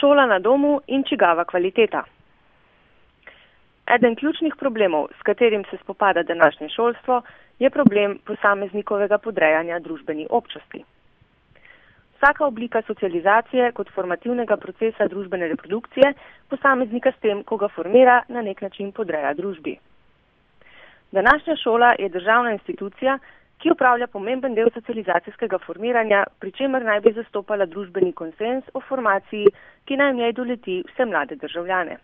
Šola 0.00 0.26
na 0.26 0.38
domu 0.38 0.80
in 0.86 1.02
čigava 1.04 1.44
kvaliteta. 1.44 2.04
Eden 3.94 4.14
ključnih 4.16 4.54
problemov, 4.58 5.08
s 5.18 5.22
katerim 5.22 5.64
se 5.70 5.76
spopada 5.82 6.22
današnje 6.22 6.68
šolstvo, 6.68 7.22
je 7.58 7.70
problem 7.70 8.18
posameznikovega 8.24 9.18
podrejanja 9.18 9.78
družbeni 9.78 10.26
občosti. 10.30 10.84
Vsaka 12.16 12.46
oblika 12.46 12.82
socializacije 12.82 13.72
kot 13.72 13.90
formativnega 13.94 14.56
procesa 14.56 15.08
družbene 15.08 15.48
reprodukcije 15.48 16.12
posameznika 16.48 17.12
s 17.12 17.20
tem, 17.20 17.42
ko 17.42 17.56
ga 17.56 17.68
formira, 17.68 18.22
na 18.28 18.42
nek 18.42 18.60
način 18.60 18.92
podreja 18.92 19.34
družbi. 19.34 19.78
Današnja 21.12 21.56
šola 21.56 21.94
je 21.98 22.08
državna 22.08 22.52
institucija, 22.52 23.18
ki 23.58 23.70
upravlja 23.70 24.06
pomemben 24.06 24.54
del 24.54 24.70
socializacijskega 24.74 25.58
formiranja, 25.58 26.24
pri 26.40 26.52
čemer 26.52 26.84
naj 26.86 27.00
bi 27.06 27.14
zastopala 27.16 27.66
družbeni 27.66 28.12
konsens 28.12 28.68
o 28.74 28.82
formaciji, 28.90 29.50
ki 29.86 29.96
naj 29.98 30.12
v 30.12 30.20
njej 30.20 30.36
doleti 30.38 30.76
vse 30.90 31.06
mlade 31.10 31.36
državljane. 31.42 31.98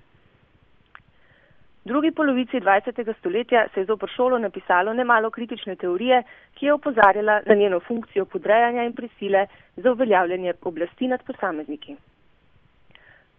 V 1.84 1.92
drugi 1.92 2.10
polovici 2.16 2.60
20. 2.60 3.12
stoletja 3.18 3.66
se 3.74 3.80
je 3.80 3.86
zopr 3.90 4.08
šolo 4.16 4.38
napisalo 4.38 4.92
nemalo 4.92 5.30
kritične 5.30 5.76
teorije, 5.76 6.22
ki 6.54 6.66
je 6.66 6.72
opozarjala 6.72 7.40
na 7.46 7.54
njeno 7.54 7.80
funkcijo 7.80 8.24
podrejanja 8.24 8.84
in 8.84 8.92
prisile 8.92 9.46
za 9.76 9.92
uveljavljanje 9.92 10.54
oblasti 10.62 11.08
nad 11.08 11.22
posamezniki. 11.22 11.96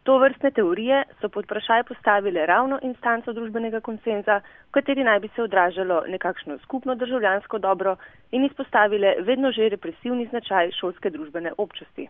To 0.06 0.18
vrstne 0.22 0.52
teorije 0.52 1.04
so 1.20 1.30
pod 1.34 1.48
vprašaj 1.48 1.84
postavile 1.84 2.46
ravno 2.46 2.78
instanco 2.86 3.34
družbenega 3.34 3.80
konsenza, 3.82 4.36
v 4.68 4.74
kateri 4.78 5.04
naj 5.04 5.20
bi 5.20 5.30
se 5.36 5.42
odražalo 5.42 6.04
nekakšno 6.08 6.58
skupno 6.62 6.96
državljansko 6.96 7.58
dobro 7.58 7.96
in 8.32 8.46
izpostavile 8.46 9.16
vedno 9.20 9.52
že 9.52 9.70
represivni 9.70 10.28
značaj 10.28 10.72
šolske 10.80 11.10
družbene 11.10 11.54
občosti. 11.58 12.06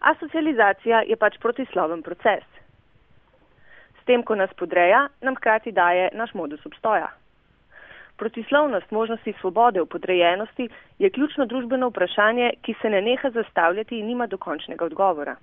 Asocializacija 0.00 1.00
je 1.08 1.16
pač 1.16 1.38
protisloven 1.40 2.02
proces. 2.02 2.44
S 4.00 4.04
tem, 4.04 4.22
ko 4.22 4.36
nas 4.36 4.52
podreja, 4.60 5.06
nam 5.22 5.40
hkrati 5.40 5.72
daje 5.72 6.10
naš 6.12 6.34
modus 6.34 6.66
obstoja. 6.66 7.08
Protislovnost 8.16 8.90
možnosti 8.90 9.34
svobode 9.40 9.80
v 9.80 9.86
podrejenosti 9.86 10.68
je 10.98 11.10
ključno 11.10 11.46
družbeno 11.46 11.88
vprašanje, 11.88 12.52
ki 12.62 12.74
se 12.82 12.90
ne 12.90 13.00
neha 13.00 13.30
zastavljati 13.30 13.98
in 13.98 14.06
nima 14.06 14.26
dokončnega 14.26 14.84
odgovora. 14.84 15.36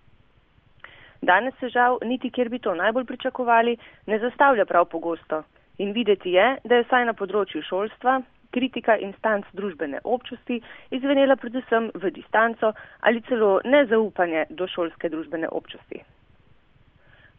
Danes 1.22 1.54
se 1.60 1.70
žal, 1.70 2.00
niti 2.02 2.32
kjer 2.32 2.50
bi 2.50 2.60
to 2.60 2.76
najbolj 2.76 3.06
pričakovali, 3.06 3.78
ne 4.08 4.20
zastavlja 4.20 4.66
prav 4.66 4.86
pogosto. 4.86 5.44
In 5.78 5.92
videti 5.92 6.32
je, 6.32 6.58
da 6.64 6.76
je 6.76 6.84
vsaj 6.84 7.06
na 7.06 7.14
področju 7.14 7.62
šolstva 7.66 8.22
kritika 8.52 8.98
instanc 8.98 9.46
družbene 9.54 10.02
občosti 10.04 10.60
izvenela 10.92 11.36
predvsem 11.40 11.90
v 11.94 12.12
distanco 12.12 12.74
ali 13.00 13.22
celo 13.30 13.60
nezaupanje 13.66 14.46
do 14.50 14.68
šolske 14.68 15.10
družbene 15.10 15.48
občosti. 15.48 16.04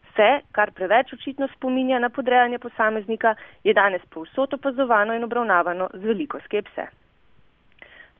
Vse, 0.09 0.29
kar 0.53 0.71
preveč 0.71 1.13
očitno 1.13 1.47
spominja 1.55 1.99
na 1.99 2.09
podrejanje 2.09 2.59
posameznika, 2.59 3.35
je 3.63 3.73
danes 3.73 4.01
povsod 4.09 4.53
opazovano 4.53 5.13
in 5.13 5.23
obravnavano 5.23 5.89
z 5.93 6.03
veliko 6.05 6.41
skepse. 6.45 6.85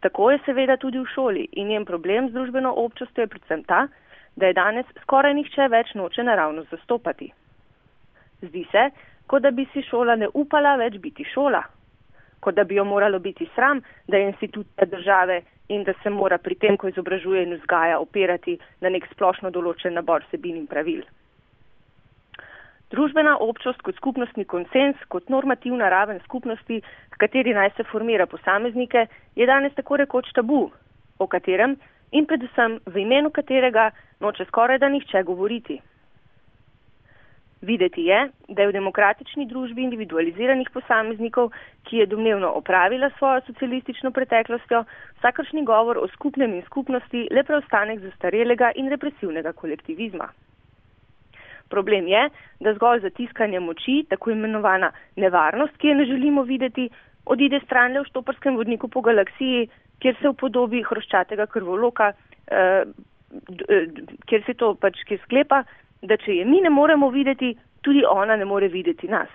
Tako 0.02 0.31
je 0.31 0.39
seveda 0.45 0.77
tudi 0.77 1.00
v 1.00 1.09
šoli 1.14 1.48
in 1.52 1.70
njen 1.70 1.86
problem 1.86 2.30
z 2.30 2.33
družbeno 2.33 2.73
občostjo 2.86 3.23
je 3.23 3.33
predvsem 3.36 3.64
ta, 3.64 3.88
da 4.36 4.50
je 4.50 4.53
danes 4.53 4.86
skoraj 5.02 5.34
nihče 5.34 5.67
več 5.70 5.94
noče 5.95 6.23
naravno 6.23 6.64
zastopati. 6.72 7.31
Zdi 8.42 8.66
se, 8.72 8.89
kot 9.28 9.44
da 9.44 9.52
bi 9.52 9.66
si 9.73 9.81
šola 9.89 10.16
ne 10.16 10.28
upala 10.34 10.76
več 10.81 10.98
biti 11.02 11.26
šola, 11.34 11.62
kot 12.39 12.56
da 12.56 12.64
bi 12.64 12.76
jo 12.76 12.86
moralo 12.86 13.20
biti 13.20 13.48
sram, 13.56 13.81
da 14.08 14.17
je 14.17 14.30
institucija 14.31 14.86
države 14.86 15.42
in 15.70 15.84
da 15.84 15.94
se 16.04 16.09
mora 16.09 16.38
pri 16.38 16.56
tem, 16.56 16.78
ko 16.78 16.88
izobražuje 16.88 17.44
in 17.44 17.54
vzgaja, 17.56 18.00
opirati 18.00 18.58
na 18.81 18.89
nek 18.89 19.08
splošno 19.14 19.52
določen 19.52 19.95
nabor 19.95 20.26
sebin 20.31 20.58
in 20.59 20.67
pravil. 20.67 21.04
Družbena 22.94 23.38
občost 23.42 23.81
kot 23.81 23.95
skupnostni 23.98 24.45
konsens, 24.45 25.00
kot 25.09 25.31
normativna 25.34 25.88
raven 25.89 26.20
skupnosti, 26.28 26.82
kateri 27.17 27.55
naj 27.55 27.71
se 27.77 27.88
formira 27.89 28.27
posameznike, 28.30 29.08
je 29.36 29.48
danes 29.50 29.73
tako 29.73 29.98
rekoč 30.04 30.30
tabu, 30.36 30.67
o 31.17 31.27
katerem 31.27 31.77
in 32.14 32.26
predvsem 32.30 32.80
v 32.86 33.02
imenu 33.04 33.32
katerega 33.34 33.90
noče 34.22 34.46
skoraj 34.46 34.80
da 34.80 34.90
nihče 34.90 35.24
govoriti. 35.24 35.80
Videti 37.64 38.04
je, 38.04 38.30
da 38.48 38.62
je 38.62 38.68
v 38.68 38.76
demokratični 38.76 39.46
družbi 39.48 39.86
individualiziranih 39.86 40.68
posameznikov, 40.74 41.54
ki 41.88 42.02
je 42.02 42.08
domnevno 42.12 42.50
opravila 42.60 43.10
svojo 43.18 43.42
socialistično 43.46 44.12
preteklostjo, 44.12 44.84
vsakršni 45.20 45.64
govor 45.66 45.98
o 45.98 46.08
skupnem 46.12 46.58
in 46.58 46.66
skupnosti 46.66 47.28
le 47.32 47.44
preostanek 47.48 48.04
zastarelega 48.04 48.74
in 48.76 48.92
represivnega 48.92 49.54
kolektivizma. 49.54 50.28
Problem 51.70 52.08
je, 52.08 52.28
da 52.60 52.74
zgolj 52.74 53.00
zatiskanje 53.08 53.60
moči, 53.60 54.04
tako 54.10 54.36
imenovana 54.36 54.92
nevarnost, 55.16 55.78
ki 55.78 55.88
je 55.88 55.95
ne 55.95 56.06
želimo 56.06 56.44
videti, 56.44 56.90
odide 57.26 57.60
stran 57.66 57.94
le 57.94 58.04
v 58.04 58.10
štoparskem 58.10 58.56
vodniku 58.56 58.88
po 58.88 59.02
galaksiji, 59.02 59.67
kjer 60.04 60.17
se 60.20 60.30
v 60.30 60.36
podobi 60.39 60.84
hroščatega 60.84 61.48
krvoloka, 61.48 62.14
eh, 62.48 62.84
eh, 63.70 63.88
kjer 64.28 64.44
se 64.45 64.54
to 64.54 64.73
pač 64.76 65.04
ki 65.08 65.20
sklepa, 65.23 65.64
da 66.02 66.17
če 66.17 66.39
je 66.42 66.45
mi 66.45 66.62
ne 66.62 66.70
moremo 66.70 67.10
videti, 67.10 67.56
tudi 67.82 68.04
ona 68.06 68.36
ne 68.36 68.45
more 68.45 68.67
videti 68.67 69.08
nas. 69.08 69.30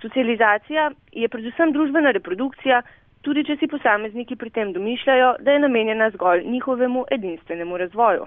Socializacija 0.00 0.90
je 1.12 1.28
predvsem 1.28 1.72
družbena 1.72 2.12
reprodukcija, 2.14 2.82
tudi 3.22 3.44
če 3.44 3.56
si 3.58 3.66
posamezniki 3.66 4.36
pri 4.36 4.50
tem 4.50 4.72
domišljajo, 4.72 5.36
da 5.42 5.52
je 5.52 5.62
namenjena 5.64 6.10
zgolj 6.14 6.44
njihovemu 6.46 7.04
edinstvenemu 7.10 7.76
razvoju. 7.76 8.26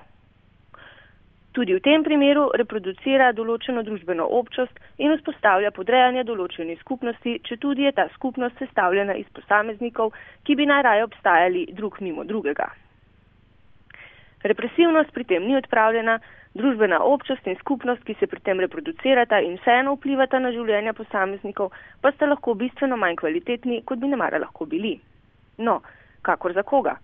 Tudi 1.51 1.73
v 1.75 1.83
tem 1.83 2.03
primeru 2.03 2.45
reproducira 2.55 3.33
določeno 3.35 3.81
družbeno 3.83 4.23
občost 4.37 4.77
in 5.03 5.11
vzpostavlja 5.11 5.73
podrejanje 5.75 6.23
določeni 6.23 6.77
skupnosti, 6.79 7.33
če 7.43 7.57
tudi 7.59 7.83
je 7.83 7.91
ta 7.97 8.05
skupnost 8.13 8.55
sestavljena 8.61 9.17
iz 9.19 9.27
posameznikov, 9.35 10.13
ki 10.47 10.55
bi 10.55 10.69
najraje 10.71 11.03
obstajali 11.09 11.65
drug 11.75 11.99
mimo 11.99 12.23
drugega. 12.23 12.69
Represivnost 14.47 15.11
pri 15.11 15.27
tem 15.27 15.43
ni 15.43 15.59
odpravljena, 15.59 16.17
družbena 16.55 17.03
občost 17.03 17.45
in 17.47 17.59
skupnost, 17.59 18.07
ki 18.07 18.15
se 18.19 18.31
pri 18.31 18.39
tem 18.47 18.63
reproducirata 18.63 19.43
in 19.43 19.59
vseeno 19.59 19.99
vplivata 19.99 20.39
na 20.39 20.55
življenja 20.55 20.95
posameznikov, 20.95 21.75
pa 22.01 22.15
sta 22.15 22.31
lahko 22.31 22.55
bistveno 22.55 22.95
manj 22.95 23.19
kvalitetni, 23.19 23.83
kot 23.83 23.99
bi 23.99 24.07
ne 24.07 24.19
mara 24.23 24.39
lahko 24.39 24.65
bili. 24.65 24.95
No, 25.59 25.81
kakor 26.23 26.55
za 26.55 26.63
koga? 26.63 26.95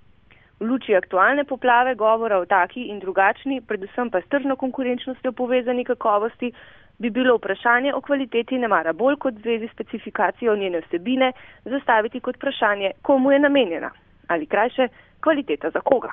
V 0.60 0.66
luči 0.66 0.96
aktualne 0.96 1.44
poplave 1.44 1.96
govora 1.96 2.40
o 2.40 2.46
taki 2.46 2.88
in 2.90 3.00
drugačni, 3.00 3.62
predvsem 3.62 4.10
pa 4.10 4.22
s 4.22 4.30
tržno 4.30 4.56
konkurenčnostjo 4.56 5.32
povezani 5.32 5.84
kakovosti, 5.86 6.52
bi 6.98 7.10
bilo 7.10 7.36
vprašanje 7.38 7.94
o 7.94 8.02
kvaliteti 8.02 8.58
ne 8.58 8.68
mara 8.68 8.94
bolj 8.94 9.16
kot 9.16 9.34
zvezi 9.44 9.70
specifikacijo 9.74 10.56
njene 10.56 10.82
vsebine 10.82 11.32
zastaviti 11.66 12.20
kot 12.20 12.36
vprašanje, 12.36 12.92
komu 13.02 13.32
je 13.32 13.40
namenjena 13.40 13.92
ali 14.28 14.46
krajše 14.46 14.88
kvaliteta 15.22 15.70
za 15.70 15.80
koga. 15.80 16.12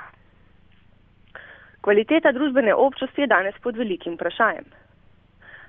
Kvaliteta 1.81 2.33
družbene 2.33 2.75
občosti 2.75 3.21
je 3.21 3.27
danes 3.27 3.55
pod 3.63 3.77
velikim 3.77 4.15
vprašanjem. 4.15 4.65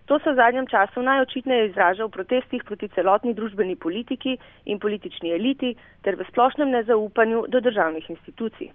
To 0.06 0.20
se 0.20 0.32
v 0.32 0.36
zadnjem 0.36 0.68
času 0.68 1.02
najočitneje 1.02 1.70
izraža 1.70 2.06
v 2.06 2.14
protestih 2.14 2.64
proti 2.64 2.88
celotni 2.94 3.34
družbeni 3.34 3.76
politiki 3.76 4.38
in 4.66 4.80
politični 4.80 5.34
eliti 5.34 5.74
ter 6.06 6.16
v 6.16 6.28
splošnem 6.30 6.70
nezaupanju 6.70 7.46
do 7.50 7.60
državnih 7.60 8.10
institucij. 8.14 8.70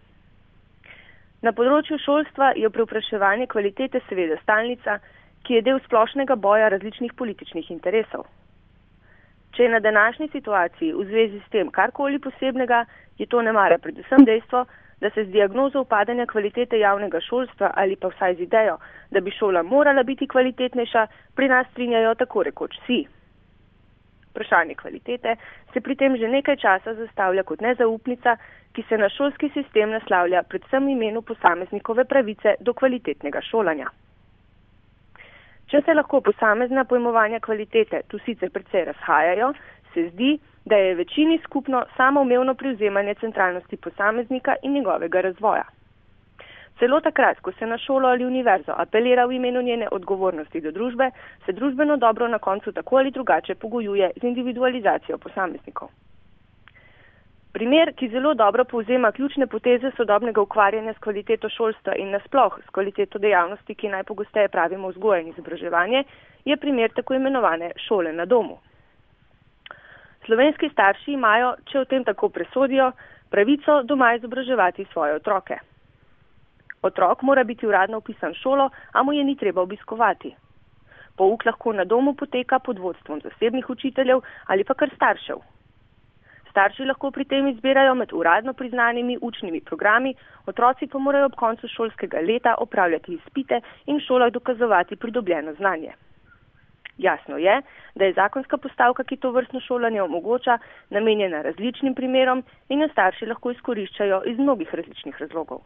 Na 1.46 1.52
področju 1.56 2.00
šolstva 2.02 2.52
je 2.58 2.68
preopraševanje 2.68 3.46
kvalitete 3.46 4.02
seveda 4.08 4.36
stalnica, 4.42 4.98
ki 5.46 5.54
je 5.54 5.62
del 5.70 5.78
splošnega 5.86 6.36
boja 6.36 6.68
različnih 6.68 7.14
političnih 7.16 7.70
interesov. 7.70 8.26
Če 9.54 9.62
je 9.62 9.70
na 9.70 9.80
današnji 9.80 10.28
situaciji 10.34 10.92
v 10.92 11.06
zvezi 11.08 11.40
s 11.40 11.50
tem 11.54 11.70
karkoli 11.70 12.18
posebnega, 12.18 12.84
je 13.18 13.26
to 13.26 13.42
ne 13.42 13.52
mara 13.52 13.78
predvsem 13.78 14.26
dejstvo, 14.26 14.66
da 15.00 15.10
se 15.10 15.24
z 15.24 15.28
diagnozo 15.28 15.80
upadanja 15.80 16.26
kvalitete 16.26 16.78
javnega 16.78 17.20
šolstva 17.20 17.70
ali 17.74 17.96
pa 17.96 18.08
vsaj 18.08 18.34
z 18.34 18.40
idejo, 18.40 18.76
da 19.10 19.20
bi 19.20 19.30
šola 19.30 19.62
morala 19.62 20.02
biti 20.02 20.26
kvalitetnejša, 20.26 21.06
pri 21.34 21.48
nas 21.48 21.66
strinjajo 21.70 22.14
tako 22.14 22.42
rekoč 22.42 22.76
vsi. 22.82 23.06
Vprašanje 24.30 24.74
kvalitete 24.74 25.36
se 25.72 25.80
pri 25.80 25.96
tem 25.96 26.16
že 26.16 26.28
nekaj 26.28 26.56
časa 26.56 26.94
zastavlja 26.94 27.42
kot 27.42 27.60
nezaupnica, 27.60 28.36
ki 28.72 28.82
se 28.88 28.98
na 28.98 29.08
šolski 29.08 29.50
sistem 29.54 29.90
naslavlja 29.90 30.42
predvsem 30.42 30.88
imenu 30.88 31.22
posameznikove 31.22 32.04
pravice 32.04 32.54
do 32.60 32.72
kvalitetnega 32.72 33.40
šolanja. 33.40 33.90
Če 35.70 35.82
se 35.86 35.94
lahko 35.94 36.20
posamezna 36.20 36.84
pojmovanja 36.84 37.38
kvalitete 37.40 38.02
tu 38.08 38.18
sicer 38.18 38.50
precej 38.50 38.84
razhajajo, 38.84 39.52
se 39.94 40.08
zdi, 40.08 40.38
da 40.64 40.76
je 40.76 40.94
večini 40.94 41.38
skupno 41.44 41.84
samoumevno 41.96 42.54
privzemanje 42.54 43.14
centralnosti 43.14 43.76
posameznika 43.76 44.54
in 44.62 44.72
njegovega 44.72 45.20
razvoja. 45.20 45.64
Celo 46.78 47.00
takrat, 47.00 47.40
ko 47.40 47.52
se 47.52 47.66
na 47.66 47.78
šolo 47.78 48.08
ali 48.08 48.24
univerzo 48.24 48.72
apelira 48.76 49.24
v 49.26 49.32
imenu 49.32 49.62
njene 49.62 49.88
odgovornosti 49.92 50.60
do 50.60 50.70
družbe, 50.70 51.10
se 51.46 51.52
družbeno 51.52 51.96
dobro 51.96 52.28
na 52.28 52.38
koncu 52.38 52.72
tako 52.72 52.96
ali 52.96 53.10
drugače 53.10 53.54
pogojuje 53.54 54.10
z 54.20 54.24
individualizacijo 54.24 55.18
posameznikov. 55.18 55.88
Primer, 57.52 57.92
ki 57.96 58.08
zelo 58.08 58.34
dobro 58.34 58.64
povzema 58.64 59.12
ključne 59.12 59.46
poteze 59.46 59.90
sodobnega 59.96 60.40
ukvarjanja 60.40 60.94
s 60.94 60.98
kvaliteto 60.98 61.48
šolstva 61.48 61.94
in 61.96 62.10
nasploh 62.10 62.58
s 62.66 62.70
kvaliteto 62.70 63.18
dejavnosti, 63.18 63.74
ki 63.74 63.88
najpogosteje 63.88 64.48
pravimo 64.48 64.88
vzgoja 64.88 65.20
in 65.20 65.28
izobraževanje, 65.28 66.04
je 66.44 66.56
primer 66.56 66.92
tako 66.96 67.14
imenovane 67.14 67.72
šole 67.88 68.12
na 68.12 68.24
domu. 68.24 68.58
Slovenski 70.30 70.68
starši 70.70 71.16
imajo, 71.16 71.48
če 71.66 71.80
o 71.80 71.86
tem 71.90 72.04
tako 72.06 72.28
presodijo, 72.30 72.92
pravico 73.34 73.80
doma 73.82 74.12
izobraževati 74.14 74.84
svoje 74.92 75.16
otroke. 75.18 75.56
Otrok 76.86 77.24
mora 77.26 77.42
biti 77.44 77.66
uradno 77.66 77.98
upisan 77.98 78.30
v 78.30 78.38
šolo, 78.38 78.68
a 78.92 79.02
mu 79.02 79.12
je 79.12 79.24
ni 79.26 79.34
treba 79.36 79.64
obiskovati. 79.66 80.30
Pouk 81.18 81.42
lahko 81.48 81.72
na 81.74 81.84
domu 81.84 82.12
poteka 82.14 82.60
pod 82.62 82.78
vodstvom 82.78 83.18
zasebnih 83.24 83.70
učiteljev 83.74 84.22
ali 84.46 84.64
pa 84.64 84.76
kar 84.78 84.92
staršev. 84.94 85.40
Starši 86.52 86.86
lahko 86.86 87.10
pri 87.10 87.26
tem 87.26 87.48
izbirajo 87.50 87.96
med 87.98 88.14
uradno 88.14 88.54
priznanimi 88.54 89.18
učnimi 89.20 89.60
programi, 89.66 90.14
otroci 90.46 90.86
pa 90.86 90.98
morajo 90.98 91.32
ob 91.32 91.34
koncu 91.42 91.72
šolskega 91.74 92.22
leta 92.22 92.54
opravljati 92.58 93.18
izpite 93.18 93.60
in 93.86 93.98
v 93.98 94.06
šolah 94.06 94.30
dokazovati 94.30 94.96
pridobljeno 94.96 95.56
znanje. 95.58 95.98
Jasno 97.00 97.36
je, 97.38 97.62
da 97.94 98.04
je 98.04 98.12
zakonska 98.12 98.56
postavka, 98.56 99.04
ki 99.04 99.16
to 99.16 99.30
vrstno 99.32 99.60
šolanje 99.60 100.02
omogoča, 100.02 100.58
namenjena 100.90 101.42
različnim 101.42 101.94
primerom 101.94 102.42
in 102.68 102.82
jo 102.82 102.88
starši 102.92 103.26
lahko 103.26 103.50
izkoriščajo 103.50 104.22
iz 104.26 104.38
mnogih 104.38 104.74
različnih 104.74 105.20
razlogov. 105.20 105.62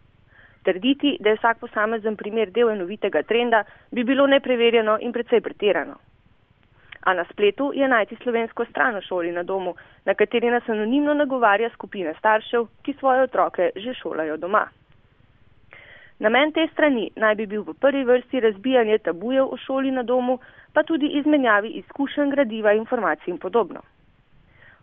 Trditi, 0.64 1.16
da 1.20 1.32
je 1.32 1.36
vsak 1.40 1.58
posamezen 1.60 2.16
primer 2.16 2.50
del 2.50 2.70
enovitega 2.70 3.22
trenda, 3.22 3.64
bi 3.90 4.04
bilo 4.04 4.26
nepreverjeno 4.26 4.98
in 5.00 5.12
precej 5.12 5.40
pretirano. 5.40 5.98
A 7.04 7.14
na 7.14 7.24
spletu 7.32 7.72
je 7.74 7.88
najti 7.88 8.16
slovensko 8.22 8.64
stran 8.70 8.96
o 8.96 9.02
šoli 9.02 9.32
na 9.32 9.42
domu, 9.42 9.74
na 10.04 10.14
kateri 10.14 10.50
nas 10.50 10.68
anonimno 10.68 11.14
nagovarja 11.14 11.70
skupina 11.74 12.14
staršev, 12.18 12.66
ki 12.82 12.94
svoje 12.98 13.26
otroke 13.26 13.70
že 13.76 13.94
šolajo 13.94 14.36
doma. 14.36 14.68
Namen 16.18 16.52
te 16.52 16.68
strani 16.72 17.08
naj 17.16 17.34
bi 17.34 17.46
bil 17.46 17.62
v 17.66 17.74
prvi 17.80 18.04
vrsti 18.04 18.40
razbijanje 18.40 18.98
tabujev 18.98 19.50
o 19.50 19.56
šoli 19.56 19.90
na 19.90 20.02
domu, 20.02 20.38
pa 20.74 20.82
tudi 20.82 21.06
izmenjavi 21.18 21.68
izkušenj, 21.68 22.30
gradiva, 22.30 22.72
informacij 22.72 23.30
in 23.32 23.38
podobno. 23.38 23.80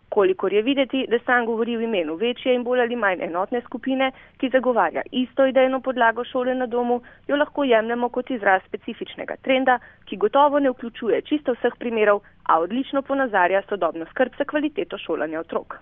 Kolikor 0.08 0.52
je 0.52 0.62
videti, 0.62 1.06
da 1.08 1.18
sam 1.26 1.46
govori 1.46 1.76
v 1.76 1.82
imenu 1.82 2.14
večje 2.14 2.54
in 2.54 2.64
bolj 2.64 2.80
ali 2.80 2.96
manj 2.96 3.22
enotne 3.24 3.60
skupine, 3.60 4.10
ki 4.40 4.50
zagovarja 4.52 5.02
isto 5.10 5.46
idejno 5.46 5.80
podlago 5.80 6.24
šole 6.24 6.54
na 6.54 6.66
domu, 6.66 7.00
jo 7.28 7.36
lahko 7.36 7.64
jemljemo 7.64 8.08
kot 8.08 8.30
izraz 8.30 8.66
specifičnega 8.66 9.36
trenda, 9.42 9.78
ki 10.04 10.16
gotovo 10.16 10.58
ne 10.58 10.70
vključuje 10.70 11.22
čisto 11.22 11.54
vseh 11.56 11.78
primerov, 11.78 12.20
a 12.44 12.60
odlično 12.60 13.02
ponazarja 13.02 13.62
sodobno 13.68 14.04
skrb 14.10 14.36
za 14.38 14.44
kvaliteto 14.44 14.98
šolanja 14.98 15.40
otrok. 15.40 15.78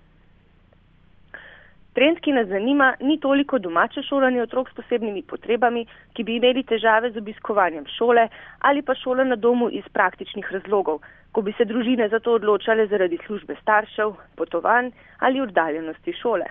Trend, 1.92 2.20
ki 2.22 2.32
nas 2.32 2.46
zanima, 2.46 2.92
ni 3.00 3.16
toliko 3.18 3.58
domače 3.58 4.02
šolanje 4.06 4.42
otrok 4.42 4.68
s 4.70 4.74
posebnimi 4.74 5.22
potrebami, 5.26 5.82
ki 6.14 6.22
bi 6.24 6.36
imeli 6.38 6.62
težave 6.62 7.10
z 7.10 7.18
obiskovanjem 7.18 7.86
šole 7.96 8.28
ali 8.68 8.82
pa 8.82 8.94
šole 8.94 9.24
na 9.24 9.36
domu 9.36 9.66
iz 9.74 9.88
praktičnih 9.92 10.52
razlogov, 10.52 11.00
ko 11.32 11.42
bi 11.42 11.52
se 11.58 11.64
družine 11.64 12.08
za 12.08 12.20
to 12.20 12.36
odločale 12.38 12.86
zaradi 12.86 13.18
službe 13.26 13.56
staršev, 13.62 14.14
potovanj 14.36 14.92
ali 15.18 15.40
oddaljenosti 15.40 16.14
šole. 16.22 16.46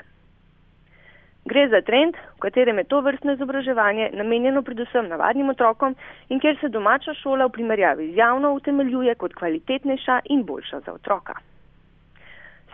Gre 1.45 1.67
za 1.71 1.81
trend, 1.81 2.17
v 2.35 2.39
katerem 2.43 2.77
je 2.77 2.89
to 2.91 2.99
vrstno 3.01 3.33
izobraževanje 3.33 4.09
namenjeno 4.13 4.61
predvsem 4.61 5.07
navadnim 5.07 5.49
otrokom 5.49 5.95
in 6.29 6.39
kjer 6.39 6.57
se 6.59 6.69
domača 6.69 7.13
šola 7.21 7.47
v 7.47 7.55
primerjavi 7.55 8.11
z 8.11 8.19
javno 8.19 8.51
utemeljuje 8.59 9.15
kot 9.15 9.33
kvalitetnejša 9.39 10.19
in 10.35 10.43
boljša 10.43 10.79
za 10.79 10.93
otroka. 10.93 11.39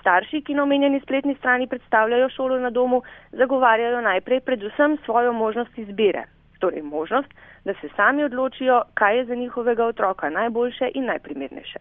Starši, 0.06 0.44
ki 0.46 0.54
na 0.54 0.64
omenjeni 0.64 1.00
spletni 1.02 1.34
strani 1.36 1.66
predstavljajo 1.68 2.30
šolo 2.30 2.60
na 2.60 2.70
domu, 2.70 3.02
zagovarjajo 3.32 4.02
najprej 4.02 4.40
predvsem 4.40 4.98
svojo 5.06 5.32
možnost 5.34 5.78
izbire, 5.78 6.24
torej 6.60 6.82
možnost, 6.82 7.32
da 7.66 7.74
se 7.74 7.90
sami 7.96 8.24
odločijo, 8.24 8.84
kaj 8.94 9.18
je 9.18 9.26
za 9.26 9.36
njihovega 9.36 9.86
otroka 9.86 10.30
najboljše 10.30 10.92
in 10.94 11.06
najprimernejše. 11.06 11.80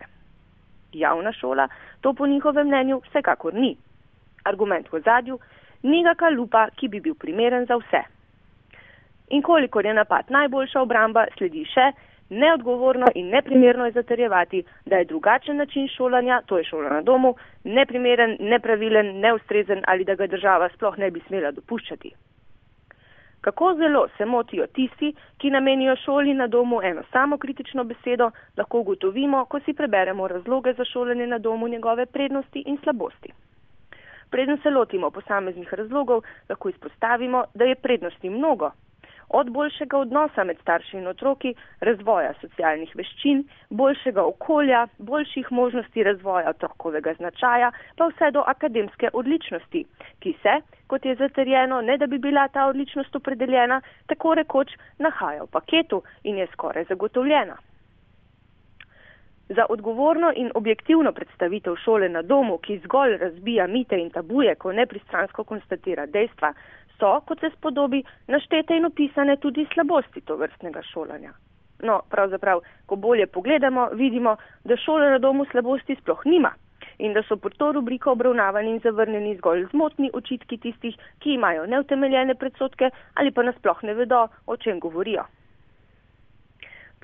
Javna 0.93 1.32
šola 1.32 1.69
to 2.00 2.15
po 2.15 2.26
njihovem 2.26 2.67
mnenju 2.67 3.03
vsekakor 3.09 3.55
ni. 3.55 3.76
Argument 4.44 4.93
v 4.93 5.00
zadju, 5.05 5.38
ni 5.82 6.03
ga 6.03 6.15
kalupa, 6.15 6.69
ki 6.77 6.88
bi 6.88 7.00
bil 7.00 7.15
primeren 7.15 7.67
za 7.67 7.77
vse. 7.77 8.03
In 9.29 9.43
kolikor 9.43 9.87
je 9.87 9.94
napad 9.94 10.25
najboljša 10.31 10.81
obramba, 10.81 11.27
sledi 11.37 11.65
še, 11.65 11.93
Neodgovorno 12.31 13.06
in 13.15 13.29
neprimerno 13.29 13.85
je 13.85 13.93
zaterjevati, 13.93 14.65
da 14.87 14.97
je 14.97 15.05
drugačen 15.05 15.56
način 15.56 15.88
šolanja, 15.88 16.43
to 16.47 16.59
je 16.59 16.65
šola 16.65 16.91
na 16.91 17.03
domu, 17.03 17.35
neprimeren, 17.65 18.37
nepravilen, 18.41 19.21
neustrezen 19.21 19.82
ali 19.87 20.05
da 20.05 20.15
ga 20.15 20.26
država 20.26 20.69
sploh 20.69 20.99
ne 20.99 21.11
bi 21.11 21.21
smela 21.29 21.50
dopuščati. 21.50 22.12
Kako 23.41 23.75
zelo 23.75 24.09
se 24.17 24.25
motijo 24.25 24.67
tisti, 24.67 25.15
ki 25.38 25.50
namenijo 25.50 25.97
šoli 25.97 26.35
na 26.35 26.47
domu 26.47 26.82
eno 26.82 27.03
samo 27.12 27.38
kritično 27.38 27.85
besedo, 27.85 28.31
lahko 28.56 28.81
ugotovimo, 28.81 29.44
ko 29.44 29.61
si 29.61 29.73
preberemo 29.73 30.29
razloge 30.29 30.73
za 30.73 30.85
šolanje 30.85 31.27
na 31.27 31.38
domu, 31.38 31.69
njegove 31.69 32.06
prednosti 32.06 32.62
in 32.67 32.79
slabosti. 32.82 33.32
Preden 34.31 34.59
se 34.62 34.70
lotimo 34.70 35.11
posameznih 35.11 35.75
razlogov, 35.75 36.23
lahko 36.49 36.69
izpostavimo, 36.69 37.44
da 37.55 37.65
je 37.65 37.75
prednosti 37.75 38.31
mnogo, 38.31 38.70
od 39.29 39.50
boljšega 39.50 39.99
odnosa 39.99 40.44
med 40.44 40.59
starši 40.61 40.97
in 40.97 41.09
otroki, 41.09 41.55
razvoja 41.81 42.32
socialnih 42.41 42.94
veščin, 42.97 43.44
boljšega 43.71 44.25
okolja, 44.25 44.87
boljših 44.99 45.53
možnosti 45.53 46.03
razvoja 46.03 46.50
otrokovega 46.50 47.15
značaja, 47.19 47.73
pa 47.97 48.09
vse 48.12 48.31
do 48.31 48.44
akademske 48.47 49.11
odličnosti, 49.12 49.85
ki 50.21 50.35
se, 50.43 50.56
kot 50.87 51.05
je 51.05 51.15
zatrjeno, 51.15 51.81
ne 51.81 51.99
da 51.99 52.06
bi 52.06 52.19
bila 52.19 52.49
ta 52.49 52.67
odličnost 52.67 53.17
opredeljena, 53.17 53.81
tako 54.06 54.35
rekoč 54.35 54.76
nahaja 54.99 55.43
v 55.43 55.53
paketu 55.53 56.03
in 56.25 56.38
je 56.38 56.47
skoraj 56.53 56.85
zagotovljena. 56.88 57.56
Za 59.49 59.67
odgovorno 59.69 60.32
in 60.37 60.50
objektivno 60.55 61.12
predstavitev 61.12 61.75
šole 61.76 62.08
na 62.08 62.23
domu, 62.23 62.58
ki 62.58 62.79
zgolj 62.85 63.17
razbija 63.17 63.67
mite 63.67 63.99
in 64.00 64.11
tabuje, 64.11 64.55
ko 64.55 64.73
nepristransko 64.73 65.44
konstatira 65.44 66.06
dejstva, 66.06 66.52
so, 66.99 67.20
kot 67.26 67.41
se 67.41 67.50
spodobi, 67.56 68.02
naštete 68.29 68.76
in 68.76 68.87
opisane 68.87 69.37
tudi 69.37 69.67
slabosti 69.75 70.20
to 70.20 70.37
vrstnega 70.37 70.82
šolanja. 70.82 71.32
No, 71.82 72.00
pravzaprav, 72.11 72.61
ko 72.87 72.96
bolje 72.96 73.26
pogledamo, 73.26 73.88
vidimo, 73.93 74.37
da 74.64 74.76
šola 74.76 75.11
na 75.11 75.19
domu 75.19 75.44
slabosti 75.50 75.96
sploh 76.00 76.25
nima 76.25 76.55
in 76.99 77.12
da 77.12 77.23
so 77.29 77.37
pod 77.37 77.56
to 77.58 77.73
rubriko 77.73 78.12
obravnavani 78.12 78.70
in 78.70 78.81
zavrnjeni 78.81 79.37
zgolj 79.37 79.67
zmotni 79.70 80.11
očitki 80.14 80.58
tistih, 80.58 80.96
ki 81.19 81.35
imajo 81.35 81.67
neutemeljene 81.67 82.35
predsotke 82.35 82.91
ali 83.14 83.31
pa 83.31 83.43
nasploh 83.43 83.82
ne 83.82 83.94
vedo, 83.94 84.29
o 84.46 84.56
čem 84.56 84.81
govorijo. 84.81 85.25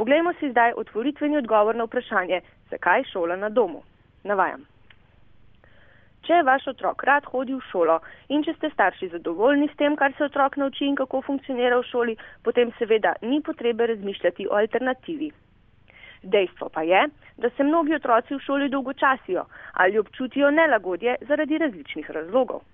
Poglejmo 0.00 0.32
si 0.40 0.48
zdaj 0.50 0.72
otvoritveni 0.80 1.36
odgovor 1.36 1.76
na 1.76 1.84
vprašanje, 1.84 2.38
zakaj 2.70 3.02
šola 3.12 3.36
na 3.36 3.48
domu. 3.52 3.82
Navajam. 4.24 4.62
Če 6.24 6.38
vaš 6.48 6.70
otrok 6.72 7.04
rad 7.04 7.26
hodi 7.28 7.52
v 7.52 7.60
šolo 7.68 7.98
in 8.32 8.40
če 8.46 8.54
ste 8.54 8.70
starši 8.72 9.10
zadovoljni 9.12 9.68
s 9.68 9.76
tem, 9.76 9.98
kar 10.00 10.14
se 10.16 10.24
otrok 10.24 10.56
nauči 10.62 10.88
in 10.88 10.96
kako 10.96 11.20
funkcionira 11.26 11.82
v 11.82 11.84
šoli, 11.90 12.14
potem 12.48 12.72
seveda 12.78 13.12
ni 13.20 13.42
potrebe 13.44 13.90
razmišljati 13.92 14.48
o 14.48 14.56
alternativi. 14.62 15.28
Dejstvo 16.22 16.70
pa 16.72 16.86
je, 16.92 17.04
da 17.36 17.52
se 17.52 17.68
mnogi 17.68 17.98
otroci 17.98 18.34
v 18.38 18.40
šoli 18.46 18.72
dolgočasijo 18.72 19.44
ali 19.84 20.00
občutijo 20.00 20.48
nelagodje 20.50 21.18
zaradi 21.28 21.60
različnih 21.66 22.10
razlogov. 22.10 22.64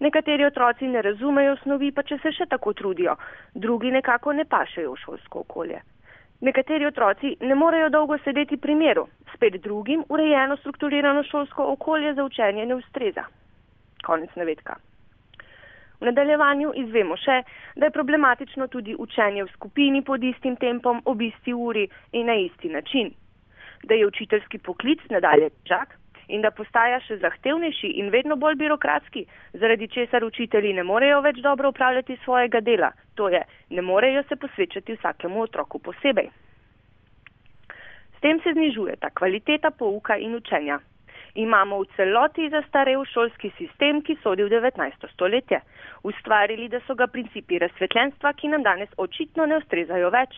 Nekateri 0.00 0.50
otroci 0.50 0.90
ne 0.90 1.06
razumejo 1.06 1.54
osnovi, 1.54 1.94
pa 1.94 2.02
če 2.02 2.18
se 2.18 2.34
še 2.34 2.50
tako 2.50 2.74
trudijo, 2.74 3.14
drugi 3.54 3.94
nekako 3.94 4.32
ne 4.32 4.44
pašejo 4.44 4.98
v 4.98 5.02
šolsko 5.06 5.46
okolje. 5.46 5.82
Nekateri 6.42 6.86
otroci 6.86 7.36
ne 7.40 7.54
morejo 7.54 7.88
dolgo 7.88 8.16
sedeti 8.24 8.56
pri 8.56 8.74
miru, 8.74 9.04
spet 9.34 9.60
drugim 9.62 10.04
urejeno 10.08 10.56
strukturirano 10.56 11.22
šolsko 11.22 11.66
okolje 11.72 12.14
za 12.14 12.24
učenje 12.24 12.66
ne 12.66 12.74
ustreza. 12.74 13.24
Konec 14.06 14.34
navedka. 14.34 14.74
V 16.00 16.08
nadaljevanju 16.10 16.72
izvemo 16.82 17.14
še, 17.16 17.36
da 17.76 17.86
je 17.86 17.94
problematično 17.94 18.66
tudi 18.66 18.96
učenje 18.98 19.44
v 19.44 19.52
skupini 19.52 20.02
pod 20.02 20.24
istim 20.24 20.56
tempom, 20.56 20.98
ob 21.04 21.22
isti 21.22 21.54
uri 21.54 21.86
in 22.12 22.26
na 22.26 22.34
isti 22.34 22.68
način. 22.68 23.12
Da 23.84 23.94
je 23.94 24.06
učiteljski 24.06 24.58
poklic 24.58 25.06
nadalje 25.10 25.50
težak, 25.50 25.94
in 26.28 26.42
da 26.42 26.50
postaja 26.50 27.00
še 27.06 27.18
zahtevnejši 27.22 27.92
in 28.02 28.10
vedno 28.14 28.36
bolj 28.36 28.58
birokratski, 28.60 29.24
zaradi 29.52 29.88
česar 29.88 30.24
učitelji 30.24 30.72
ne 30.72 30.82
morejo 30.82 31.20
več 31.20 31.42
dobro 31.42 31.72
upravljati 31.72 32.18
svojega 32.24 32.60
dela, 32.60 32.92
to 33.14 33.28
je, 33.28 33.42
ne 33.70 33.82
morejo 33.82 34.22
se 34.28 34.36
posvečati 34.36 34.96
vsakemu 34.98 35.42
otroku 35.42 35.78
posebej. 35.78 36.30
S 38.16 38.20
tem 38.20 38.40
se 38.40 38.52
znižuje 38.52 38.96
ta 38.96 39.10
kvaliteta 39.10 39.70
pouka 39.70 40.16
in 40.16 40.34
učenja. 40.34 40.78
Imamo 41.34 41.80
v 41.80 41.88
celoti 41.96 42.48
zastarev 42.52 43.06
šolski 43.08 43.50
sistem, 43.56 44.02
ki 44.04 44.18
sodi 44.22 44.44
v 44.44 44.52
19. 44.52 45.08
stoletje. 45.14 45.62
Ustvarili, 46.04 46.68
da 46.68 46.80
so 46.86 46.94
ga 46.94 47.06
principi 47.06 47.58
razsvetljenstva, 47.58 48.32
ki 48.36 48.52
nam 48.52 48.62
danes 48.62 48.92
očitno 49.00 49.46
ne 49.46 49.56
ustrezajo 49.62 50.10
več. 50.12 50.36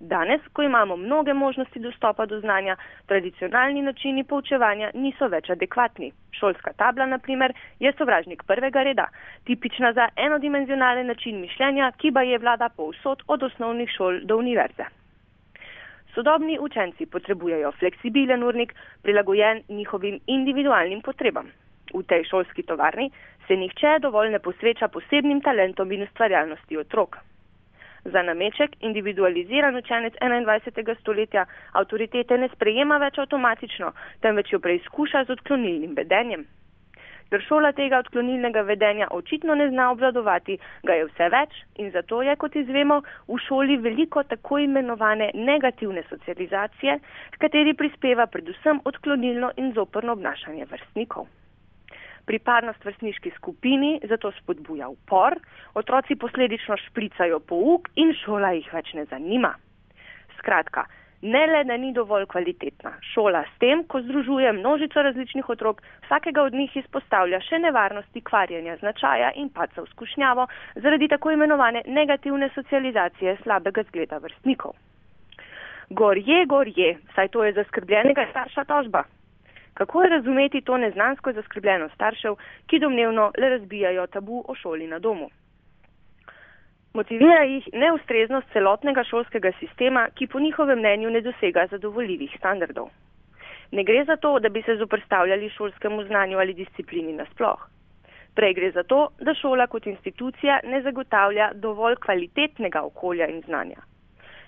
Danes, 0.00 0.40
ko 0.52 0.62
imamo 0.62 0.96
mnoge 0.96 1.32
možnosti 1.34 1.78
dostopa 1.78 2.26
do 2.26 2.40
znanja, 2.40 2.76
tradicionalni 3.06 3.82
načini 3.82 4.24
poučevanja 4.24 4.90
niso 4.94 5.28
več 5.28 5.50
adekvatni. 5.50 6.08
Šolska 6.38 6.72
tabla, 6.72 7.06
na 7.06 7.18
primer, 7.18 7.52
je 7.80 7.92
sovražnik 7.98 8.42
prvega 8.48 8.82
reda, 8.82 9.06
tipična 9.44 9.92
za 9.92 10.08
enodimenzionalen 10.16 11.06
način 11.06 11.40
mišljenja, 11.40 11.92
ki 11.98 12.10
ba 12.10 12.22
je 12.22 12.38
vlada 12.38 12.68
povsod 12.76 13.22
od 13.26 13.42
osnovnih 13.42 13.92
šol 13.96 14.20
do 14.24 14.38
univerze. 14.40 14.88
Sodobni 16.14 16.58
učenci 16.58 17.06
potrebujejo 17.06 17.72
fleksibilen 17.72 18.42
urnik, 18.42 18.74
prilagojen 19.02 19.62
njihovim 19.68 20.20
individualnim 20.26 21.02
potrebam. 21.02 21.52
V 21.94 22.02
tej 22.02 22.24
šolski 22.24 22.62
tovarni 22.62 23.10
se 23.46 23.56
nihče 23.56 23.98
dovolj 24.00 24.30
ne 24.30 24.38
posveča 24.38 24.88
posebnim 24.88 25.40
talentom 25.40 25.92
in 25.92 26.02
ustvarjalnosti 26.02 26.78
otrok. 26.78 27.20
Za 28.04 28.22
nameček 28.22 28.70
individualiziran 28.80 29.76
učenec 29.76 30.14
21. 30.20 30.94
stoletja 31.00 31.44
avtoritete 31.72 32.38
ne 32.38 32.48
sprejema 32.54 32.98
več 32.98 33.18
avtomatično, 33.18 33.92
temveč 34.20 34.52
jo 34.52 34.58
preizkuša 34.58 35.24
z 35.24 35.36
odklonilnim 35.36 35.94
vedenjem. 35.96 36.46
Ker 37.30 37.42
šola 37.46 37.70
tega 37.72 38.00
odklonilnega 38.02 38.62
vedenja 38.66 39.06
očitno 39.14 39.54
ne 39.54 39.68
zna 39.70 39.90
obvladovati, 39.92 40.56
ga 40.82 40.96
je 40.98 41.04
vse 41.10 41.28
več 41.34 41.60
in 41.76 41.92
zato 41.94 42.22
je, 42.26 42.34
kot 42.36 42.56
izvemo, 42.56 43.02
v 43.28 43.38
šoli 43.46 43.76
veliko 43.84 44.24
tako 44.32 44.58
imenovane 44.58 45.30
negativne 45.34 46.02
socializacije, 46.08 46.96
s 47.34 47.44
kateri 47.44 47.74
prispeva 47.74 48.26
predvsem 48.26 48.80
odklonilno 48.84 49.52
in 49.56 49.70
zoprno 49.78 50.18
obnašanje 50.18 50.66
vrstnikov 50.72 51.30
pripadnost 52.26 52.84
vrstniški 52.84 53.32
skupini, 53.36 53.98
zato 54.08 54.32
spodbuja 54.40 54.88
upor, 54.88 55.38
otroci 55.74 56.16
posledično 56.16 56.76
špricajo 56.86 57.40
pouk 57.40 57.88
in 57.96 58.14
šola 58.24 58.54
jih 58.56 58.72
več 58.72 58.92
ne 58.94 59.04
zanima. 59.10 59.54
Skratka, 60.38 60.86
ne 61.22 61.46
le, 61.46 61.64
da 61.64 61.76
ni 61.76 61.92
dovolj 61.92 62.26
kvalitetna, 62.32 62.94
šola 63.12 63.42
s 63.44 63.58
tem, 63.60 63.84
ko 63.84 64.00
združuje 64.00 64.52
množico 64.56 65.02
različnih 65.02 65.48
otrok, 65.48 65.82
vsakega 66.06 66.42
od 66.42 66.54
njih 66.56 66.76
izpostavlja 66.76 67.40
še 67.44 67.58
nevarnosti 67.60 68.22
kvarjenja 68.24 68.76
značaja 68.80 69.32
in 69.36 69.50
paca 69.52 69.82
v 69.82 69.90
skušnjavo 69.92 70.46
zaradi 70.76 71.08
tako 71.08 71.34
imenovane 71.36 71.82
negativne 71.86 72.48
socializacije 72.54 73.36
slabega 73.42 73.84
zgleda 73.90 74.18
vrstnikov. 74.18 74.76
Gorje, 75.90 76.44
gorje, 76.46 76.98
saj 77.14 77.28
to 77.28 77.44
je 77.44 77.52
zaskrbljenega 77.52 78.28
starša 78.30 78.64
tožba. 78.64 79.04
Kako 79.80 80.02
je 80.02 80.08
razumeti 80.08 80.60
to 80.60 80.76
neznansko 80.76 81.32
zaskrbljenost 81.32 81.94
staršev, 81.94 82.34
ki 82.66 82.78
domnevno 82.78 83.30
le 83.38 83.48
razbijajo 83.48 84.06
tabu 84.06 84.44
o 84.48 84.54
šoli 84.54 84.86
na 84.86 84.98
domu? 84.98 85.30
Motivira 86.94 87.42
jih 87.48 87.68
neustreznost 87.72 88.52
celotnega 88.52 89.04
šolskega 89.04 89.52
sistema, 89.58 90.02
ki 90.14 90.26
po 90.26 90.40
njihovem 90.40 90.78
mnenju 90.78 91.10
ne 91.10 91.20
dosega 91.20 91.66
zadovoljivih 91.70 92.34
standardov. 92.38 92.90
Ne 93.72 93.84
gre 93.84 94.04
za 94.04 94.16
to, 94.16 94.38
da 94.38 94.48
bi 94.48 94.62
se 94.62 94.76
zoprstavljali 94.76 95.48
šolskemu 95.56 96.04
znanju 96.04 96.38
ali 96.38 96.54
disciplini 96.54 97.12
nasploh. 97.12 97.64
Prej 98.34 98.54
gre 98.54 98.70
za 98.70 98.82
to, 98.82 99.08
da 99.20 99.34
šola 99.34 99.66
kot 99.66 99.86
institucija 99.86 100.60
ne 100.64 100.82
zagotavlja 100.82 101.52
dovolj 101.54 101.96
kvalitetnega 102.04 102.82
okolja 102.82 103.26
in 103.26 103.40
znanja. 103.46 103.89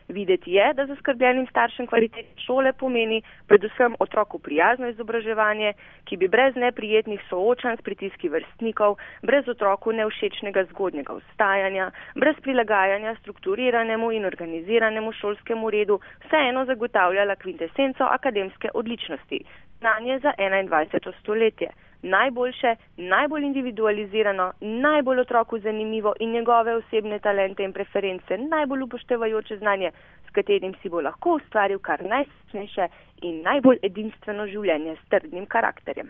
Videti 0.08 0.52
je, 0.52 0.72
da 0.74 0.86
zaskrbljenim 0.86 1.46
staršem 1.46 1.86
kvalitet 1.86 2.26
šole 2.46 2.72
pomeni 2.72 3.22
predvsem 3.46 3.94
otroku 3.98 4.38
prijazno 4.38 4.88
izobraževanje, 4.88 5.72
ki 6.04 6.16
bi 6.16 6.28
brez 6.28 6.56
neprijetnih 6.56 7.20
soočanj 7.28 7.76
s 7.76 7.82
pritiski 7.82 8.28
vrstnikov, 8.28 8.96
brez 9.22 9.48
otroku 9.48 9.92
neušečnega 9.92 10.64
zgodnjega 10.70 11.12
ustajanja, 11.12 11.90
brez 12.14 12.36
prilagajanja 12.42 13.14
strukturiranemu 13.20 14.12
in 14.12 14.24
organiziranemu 14.24 15.12
šolskemu 15.12 15.70
redu, 15.70 16.00
vseeno 16.26 16.64
zagotavljala 16.64 17.36
kvintesenco 17.36 18.04
akademske 18.04 18.68
odličnosti, 18.74 19.44
znanje 19.78 20.18
za 20.18 20.32
21. 20.38 21.12
stoletje 21.20 21.68
najboljše, 22.02 22.76
najbolj 22.96 23.44
individualizirano, 23.44 24.52
najbolj 24.60 25.20
otroku 25.20 25.58
zanimivo 25.58 26.14
in 26.20 26.32
njegove 26.32 26.74
osebne 26.74 27.18
talente 27.18 27.64
in 27.64 27.72
preference, 27.72 28.38
najbolj 28.38 28.82
upoštevajoče 28.82 29.56
znanje, 29.56 29.90
s 30.26 30.30
katerim 30.30 30.74
si 30.82 30.88
bo 30.88 31.00
lahko 31.00 31.34
ustvaril 31.34 31.78
kar 31.78 32.04
najsrečnejše 32.04 32.88
in 33.22 33.42
najbolj 33.42 33.78
edinstveno 33.82 34.46
življenje 34.46 34.96
s 34.96 35.08
trdnim 35.08 35.46
karakterjem. 35.46 36.08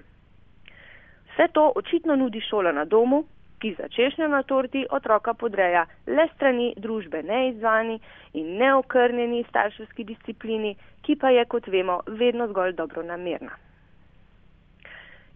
Vse 1.32 1.48
to 1.52 1.72
očitno 1.76 2.16
nudi 2.16 2.40
šola 2.40 2.72
na 2.72 2.84
domu, 2.84 3.24
ki 3.62 3.74
za 3.78 3.88
češnjo 3.88 4.28
na 4.28 4.42
torti 4.42 4.86
otroka 4.90 5.34
podreja 5.34 5.84
le 6.06 6.26
strani 6.34 6.72
družbe 6.76 7.22
neizvani 7.22 8.00
in 8.34 8.56
neokrnjeni 8.58 9.44
starševski 9.48 10.04
disciplini, 10.04 10.74
ki 11.02 11.16
pa 11.16 11.30
je, 11.30 11.44
kot 11.44 11.66
vemo, 11.66 12.00
vedno 12.06 12.48
zgolj 12.48 12.72
dobro 12.72 13.02
namerna. 13.02 13.71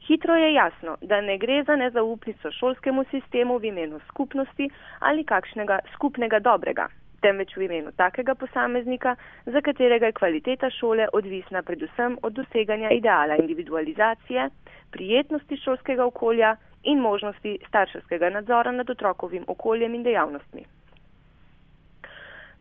Hitro 0.06 0.34
je 0.36 0.52
jasno, 0.54 0.96
da 1.00 1.20
ne 1.20 1.38
gre 1.38 1.62
za 1.66 1.76
nezaupnico 1.76 2.50
šolskemu 2.50 3.04
sistemu 3.10 3.58
v 3.58 3.64
imenu 3.64 3.98
skupnosti 4.08 4.68
ali 5.00 5.24
kakšnega 5.24 5.78
skupnega 5.94 6.38
dobrega, 6.38 6.86
temveč 7.20 7.56
v 7.56 7.66
imenu 7.66 7.90
takega 7.96 8.34
posameznika, 8.34 9.16
za 9.46 9.60
katerega 9.60 10.06
je 10.06 10.12
kvaliteta 10.20 10.70
šole 10.70 11.08
odvisna 11.12 11.62
predvsem 11.62 12.18
od 12.22 12.32
doseganja 12.32 12.90
ideala 12.90 13.36
individualizacije, 13.36 14.48
prijetnosti 14.90 15.56
šolskega 15.64 16.06
okolja 16.06 16.56
in 16.84 17.02
možnosti 17.02 17.58
starševskega 17.68 18.30
nadzora 18.30 18.72
nad 18.72 18.90
otrokovim 18.90 19.44
okoljem 19.48 19.94
in 19.94 20.02
dejavnostmi. 20.02 20.64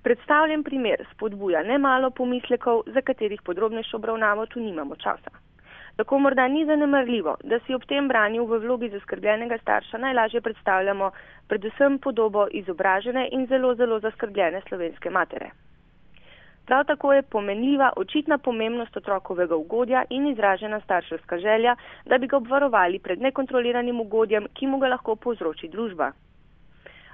Predstavljen 0.03 0.63
primer 0.63 1.05
spodbuja 1.13 1.63
nemalo 1.63 2.09
pomislekov, 2.09 2.83
za 2.87 3.01
katerih 3.01 3.41
podrobnejšo 3.41 3.97
obravnavo 3.97 4.45
tu 4.45 4.59
nimamo 4.59 4.95
časa. 4.95 5.45
Tako 5.95 6.19
morda 6.19 6.47
ni 6.47 6.65
zanemrljivo, 6.65 7.37
da 7.43 7.59
si 7.59 7.75
ob 7.75 7.83
tem 7.87 8.07
branju 8.07 8.45
v 8.45 8.57
vlogi 8.63 8.89
zaskrbljenega 8.89 9.57
starša 9.57 9.97
najlažje 9.97 10.41
predstavljamo 10.41 11.11
predvsem 11.47 11.99
podobo 11.99 12.47
izobražene 12.51 13.29
in 13.31 13.45
zelo, 13.47 13.75
zelo 13.75 13.99
zaskrbljene 13.99 14.61
slovenske 14.67 15.09
matere. 15.09 15.49
Prav 16.65 16.83
tako 16.85 17.13
je 17.13 17.21
pomenljiva 17.21 17.91
očitna 17.95 18.37
pomembnost 18.37 18.97
otrokovega 18.97 19.55
ugodja 19.55 20.03
in 20.09 20.27
izražena 20.27 20.79
starševska 20.79 21.37
želja, 21.37 21.75
da 22.05 22.17
bi 22.17 22.27
ga 22.27 22.37
obvarovali 22.37 22.99
pred 22.99 23.21
nekontroliranim 23.21 23.99
ugodjem, 23.99 24.47
ki 24.53 24.67
mu 24.67 24.79
ga 24.79 24.87
lahko 24.87 25.15
povzroči 25.15 25.67
družba 25.67 26.11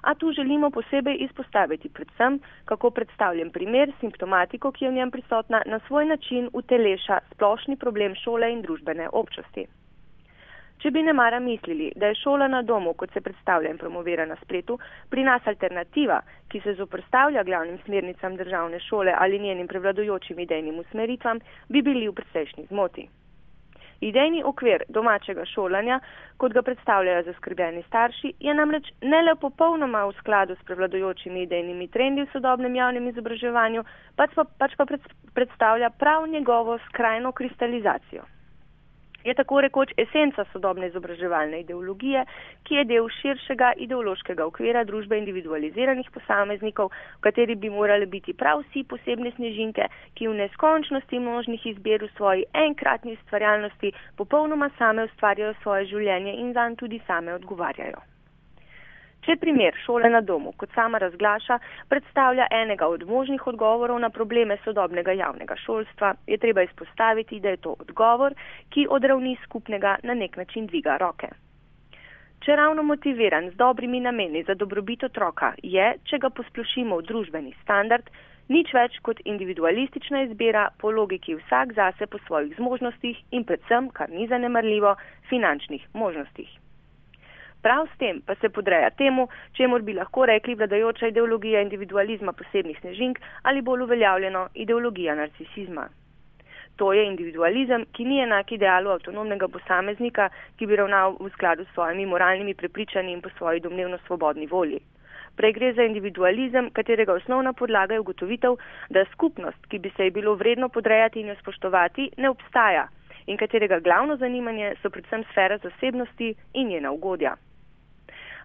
a 0.01 0.15
tu 0.15 0.31
želimo 0.31 0.69
posebej 0.69 1.17
izpostaviti 1.19 1.89
predvsem, 1.89 2.39
kako 2.65 2.89
predstavljen 2.89 3.51
primer 3.51 3.91
simptomatiko, 3.99 4.71
ki 4.71 4.85
je 4.85 4.91
v 4.91 4.93
njem 4.93 5.11
prisotna, 5.11 5.61
na 5.65 5.79
svoj 5.87 6.05
način 6.05 6.49
uteleša 6.53 7.19
splošni 7.31 7.77
problem 7.77 8.15
šole 8.15 8.51
in 8.51 8.61
družbene 8.61 9.09
občosti. 9.11 9.67
Če 10.81 10.89
bi 10.91 11.03
ne 11.05 11.13
mara 11.13 11.39
mislili, 11.39 11.91
da 11.95 12.09
je 12.09 12.15
šola 12.23 12.47
na 12.47 12.61
domu, 12.65 12.93
kot 12.97 13.13
se 13.13 13.21
predstavlja 13.21 13.69
in 13.69 13.77
promovira 13.77 14.25
na 14.25 14.35
spletu, 14.41 14.79
pri 15.09 15.23
nas 15.23 15.45
alternativa, 15.45 16.21
ki 16.49 16.61
se 16.63 16.73
zoprstavlja 16.73 17.43
glavnim 17.43 17.77
smernicam 17.85 18.35
državne 18.35 18.79
šole 18.89 19.13
ali 19.17 19.39
njenim 19.39 19.67
prevladojočim 19.67 20.39
idejnim 20.39 20.79
usmeritvam, 20.79 21.39
bi 21.69 21.81
bili 21.81 22.07
v 22.09 22.17
precejšnji 22.17 22.65
zmoti. 22.73 23.09
Idejni 24.01 24.41
okvir 24.43 24.83
domačega 24.89 25.45
šolanja, 25.45 25.99
kot 26.37 26.53
ga 26.53 26.61
predstavljajo 26.61 27.23
zaskrbljeni 27.23 27.83
starši, 27.87 28.33
je 28.39 28.53
namreč 28.53 28.89
ne 29.01 29.21
le 29.21 29.35
popolnoma 29.35 30.03
v 30.09 30.17
skladu 30.19 30.55
s 30.55 30.65
prevladojočimi 30.65 31.43
idejnimi 31.43 31.87
trendi 31.87 32.25
v 32.25 32.31
sodobnem 32.33 32.75
javnem 32.75 33.07
izobraževanju, 33.13 33.85
pač 34.15 34.33
pa, 34.35 34.45
pač 34.57 34.75
pa 34.77 34.89
predstavlja 35.33 35.93
prav 36.01 36.27
njegovo 36.27 36.79
skrajno 36.89 37.31
kristalizacijo 37.31 38.25
je 39.23 39.33
tako 39.33 39.61
rekoč 39.61 39.93
esenca 39.97 40.45
sodobne 40.51 40.87
izobraževalne 40.87 41.59
ideologije, 41.61 42.25
ki 42.63 42.75
je 42.75 42.85
del 42.91 43.09
širšega 43.21 43.73
ideološkega 43.85 44.45
okvira 44.45 44.83
družbe 44.83 45.17
individualiziranih 45.17 46.11
posameznikov, 46.13 46.91
v 47.17 47.25
kateri 47.27 47.55
bi 47.55 47.69
morali 47.69 48.05
biti 48.05 48.33
prav 48.33 48.63
vsi 48.65 48.83
posebne 48.83 49.31
snežinke, 49.35 49.87
ki 50.15 50.27
v 50.27 50.37
neskončnosti 50.43 51.19
možnih 51.19 51.65
izbir 51.73 52.05
v 52.05 52.13
svoji 52.15 52.45
enkratni 52.53 53.17
ustvarjalnosti 53.19 53.93
popolnoma 54.17 54.69
same 54.77 55.05
ustvarjajo 55.09 55.53
svoje 55.61 55.91
življenje 55.93 56.39
in 56.45 56.53
zanj 56.53 56.79
tudi 56.83 57.01
same 57.07 57.33
odgovarjajo. 57.33 58.01
Če 59.21 59.35
primer 59.37 59.75
šole 59.85 60.09
na 60.09 60.19
domu, 60.25 60.51
kot 60.57 60.71
sama 60.73 60.97
razglaša, 60.97 61.59
predstavlja 61.89 62.47
enega 62.57 62.87
od 62.89 63.03
možnih 63.05 63.43
odgovorov 63.51 63.99
na 64.01 64.09
probleme 64.09 64.57
sodobnega 64.63 65.13
javnega 65.13 65.55
šolstva, 65.61 66.15
je 66.27 66.39
treba 66.41 66.63
izpostaviti, 66.65 67.39
da 67.39 67.53
je 67.53 67.59
to 67.65 67.75
odgovor, 67.85 68.33
ki 68.73 68.87
od 68.89 69.05
ravni 69.05 69.35
skupnega 69.43 69.99
na 70.03 70.15
nek 70.17 70.37
način 70.41 70.65
dviga 70.71 70.97
roke. 70.97 71.29
Če 72.41 72.55
ravno 72.57 72.81
motiviran 72.83 73.51
z 73.51 73.55
dobrimi 73.59 73.99
nameni 74.01 74.41
za 74.47 74.55
dobrobit 74.57 75.03
otroka 75.05 75.51
je, 75.61 75.91
če 76.09 76.17
ga 76.17 76.33
posplošimo 76.33 76.97
v 76.97 77.05
družbeni 77.11 77.53
standard, 77.61 78.09
nič 78.49 78.73
več 78.73 78.97
kot 79.05 79.21
individualistična 79.33 80.23
izbira 80.25 80.65
po 80.81 80.89
logiki 80.89 81.37
vsak 81.43 81.77
zase 81.77 82.09
po 82.09 82.17
svojih 82.25 82.57
zmožnostih 82.57 83.21
in 83.37 83.45
predvsem, 83.45 83.93
kar 83.93 84.09
ni 84.09 84.25
zanemrljivo, 84.33 84.97
finančnih 85.29 85.85
možnostih. 85.93 86.60
Prav 87.61 87.87
s 87.93 87.97
tem 87.97 88.21
pa 88.25 88.35
se 88.35 88.49
podreja 88.49 88.89
temu, 88.89 89.27
čemur 89.53 89.81
bi 89.85 89.93
lahko 89.93 90.25
rekli 90.25 90.55
vladajoča 90.55 91.07
ideologija 91.07 91.61
individualizma 91.61 92.33
posebnih 92.33 92.77
snežink 92.79 93.19
ali 93.43 93.61
bolj 93.61 93.83
uveljavljeno 93.83 94.47
ideologija 94.53 95.15
narcisizma. 95.15 95.89
To 96.75 96.93
je 96.93 97.03
individualizem, 97.05 97.85
ki 97.93 98.05
ni 98.05 98.17
enak 98.23 98.51
idealu 98.51 98.89
avtonomnega 98.89 99.47
posameznika, 99.47 100.29
ki 100.57 100.65
bi 100.65 100.79
ravnal 100.79 101.17
v 101.19 101.29
skladu 101.35 101.65
s 101.65 101.73
svojimi 101.73 102.05
moralnimi 102.05 102.53
prepričanji 102.53 103.13
in 103.13 103.21
po 103.21 103.29
svoji 103.37 103.59
domnevno 103.59 103.99
svobodni 104.07 104.47
volji. 104.47 104.79
Prej 105.37 105.53
gre 105.53 105.73
za 105.73 105.83
individualizem, 105.83 106.71
katerega 106.73 107.13
osnovna 107.13 107.53
podlaga 107.53 107.93
je 107.93 107.99
ugotovitev, 107.99 108.57
da 108.89 109.05
skupnost, 109.11 109.69
ki 109.69 109.79
bi 109.79 109.93
se 109.97 110.09
je 110.09 110.15
bilo 110.17 110.33
vredno 110.35 110.69
podrejati 110.69 111.21
in 111.21 111.27
jo 111.27 111.35
spoštovati, 111.43 112.09
ne 112.17 112.29
obstaja 112.29 112.87
in 113.27 113.37
katerega 113.37 113.79
glavno 113.79 114.17
zanimanje 114.17 114.73
so 114.81 114.89
predvsem 114.89 115.23
sfera 115.31 115.57
zasebnosti 115.57 116.33
in 116.53 116.67
njena 116.67 116.91
ugodja. 116.91 117.35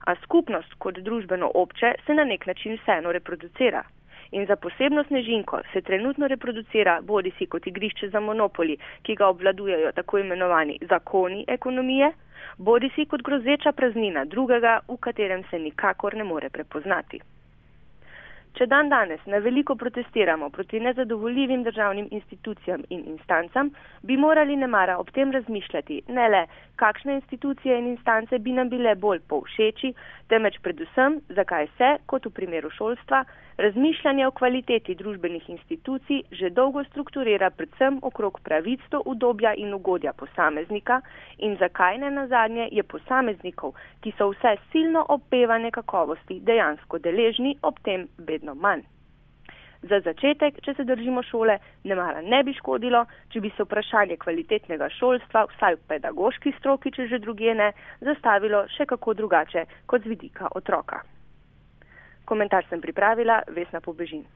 A 0.07 0.15
skupnost 0.23 0.75
kot 0.79 0.99
družbeno 0.99 1.51
obče 1.55 1.95
se 2.07 2.15
na 2.15 2.25
nek 2.25 2.47
način 2.47 2.79
vseeno 2.79 3.13
reproducira. 3.13 3.83
In 4.31 4.47
za 4.47 4.57
posebno 4.57 5.05
snežinko 5.05 5.61
se 5.73 5.81
trenutno 5.81 6.29
reproducira 6.29 7.01
bodi 7.03 7.33
si 7.39 7.47
kot 7.47 7.67
igrišče 7.67 8.09
za 8.09 8.21
monopoli, 8.21 8.77
ki 9.03 9.15
ga 9.15 9.29
obvladujejo 9.29 9.93
tako 9.93 10.19
imenovani 10.19 10.79
zakoni 10.91 11.45
ekonomije, 11.49 12.11
bodi 12.59 12.91
si 12.95 13.05
kot 13.05 13.23
grozeča 13.23 13.73
praznina 13.73 14.25
drugega, 14.25 14.81
v 14.89 14.97
katerem 14.97 15.45
se 15.51 15.59
nikakor 15.59 16.15
ne 16.15 16.25
more 16.25 16.51
prepoznati. 16.51 17.21
Če 18.57 18.65
dan 18.73 18.89
danes 18.89 19.21
na 19.29 19.37
veliko 19.45 19.75
protestiramo 19.77 20.47
proti 20.51 20.79
nezadovoljivim 20.81 21.65
državnim 21.67 22.07
institucijam 22.19 22.85
in 22.89 23.03
instancam, 23.13 23.69
bi 24.03 24.17
morali 24.17 24.57
nemara 24.57 24.95
ob 25.03 25.11
tem 25.13 25.33
razmišljati 25.35 25.99
ne 26.09 26.29
le, 26.33 26.41
kakšne 26.81 27.19
institucije 27.19 27.77
in 27.79 27.91
instance 27.91 28.39
bi 28.39 28.55
nam 28.57 28.71
bile 28.73 28.95
bolj 28.95 29.21
povšeči, 29.29 29.93
temveč 30.33 30.57
predvsem, 30.65 31.21
zakaj 31.37 31.69
se, 31.77 31.91
kot 32.07 32.31
v 32.31 32.33
primeru 32.39 32.73
šolstva, 32.79 33.27
razmišljanje 33.59 34.27
o 34.27 34.31
kvaliteti 34.31 34.95
družbenih 34.95 35.51
institucij 35.51 36.23
že 36.31 36.51
dolgo 36.51 36.85
strukturira 36.85 37.51
predvsem 37.51 37.99
okrog 38.03 38.41
pravic 38.45 38.81
do 38.91 39.03
udobja 39.05 39.55
in 39.55 39.75
ugodja 39.75 40.13
posameznika 40.13 41.01
in 41.39 41.57
zakaj 41.57 41.99
ne 41.99 42.11
nazadnje 42.11 42.69
je 42.73 42.83
posameznikov, 42.83 43.73
ki 44.01 44.13
so 44.19 44.29
vse 44.31 44.57
silno 44.73 45.07
opevane 45.09 45.71
kakovosti, 45.71 46.41
dejansko 46.41 46.99
deležni 46.99 47.57
ob 47.63 47.81
tem 47.83 48.09
vedno 48.19 48.55
manj. 48.55 48.85
Za 49.83 50.01
začetek, 50.01 50.61
če 50.65 50.75
se 50.75 50.85
držimo 50.85 51.23
šole, 51.23 51.59
ne 51.85 51.95
mara 51.95 52.21
ne 52.21 52.43
bi 52.45 52.55
škodilo, 52.59 53.05
če 53.33 53.41
bi 53.41 53.51
se 53.57 53.65
vprašanje 53.65 54.17
kvalitetnega 54.17 54.89
šolstva, 54.99 55.47
vsaj 55.53 55.77
v 55.77 55.85
pedagoški 55.89 56.53
stroki, 56.59 56.91
če 56.91 57.09
že 57.13 57.19
druge 57.19 57.55
ne, 57.55 57.73
zastavilo 58.01 58.67
še 58.77 58.87
kako 58.87 59.15
drugače 59.15 59.67
kot 59.87 60.03
z 60.03 60.17
vidika 60.17 60.49
otroka. 60.55 61.05
Komentar 62.27 62.67
sem 62.69 62.83
pripravila 62.83 63.43
Vesna 63.55 63.81
Pobežin. 63.81 64.27